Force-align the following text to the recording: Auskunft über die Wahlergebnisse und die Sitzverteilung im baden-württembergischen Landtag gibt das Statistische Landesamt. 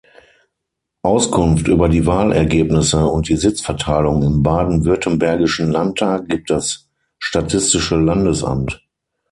Auskunft 1.03 1.67
über 1.67 1.87
die 1.87 2.07
Wahlergebnisse 2.07 3.05
und 3.05 3.29
die 3.29 3.35
Sitzverteilung 3.37 4.23
im 4.23 4.41
baden-württembergischen 4.41 5.69
Landtag 5.71 6.27
gibt 6.27 6.49
das 6.49 6.87
Statistische 7.19 7.97
Landesamt. 7.97 8.83